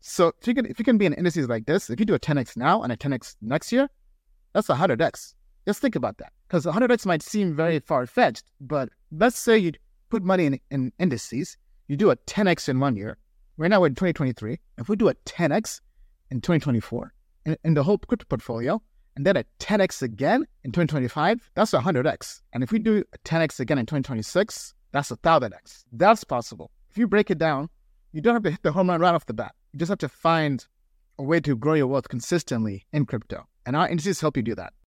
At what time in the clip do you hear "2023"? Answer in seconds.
13.94-14.58